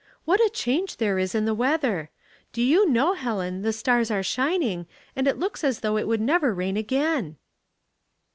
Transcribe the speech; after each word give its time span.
"What 0.25 0.39
a 0.43 0.49
change 0.49 0.97
there 0.97 1.19
is 1.19 1.35
in 1.35 1.45
the 1.45 1.53
weather. 1.53 2.09
Do 2.53 2.63
you 2.63 2.89
know, 2.89 3.13
Helen, 3.13 3.61
the 3.61 3.71
stars 3.71 4.09
are 4.09 4.23
shining, 4.23 4.87
and 5.15 5.27
it 5.27 5.37
looks 5.37 5.63
as 5.63 5.81
though 5.81 5.95
it 5.95 6.07
would 6.07 6.21
never 6.21 6.55
rain 6.55 6.75
again." 6.75 7.37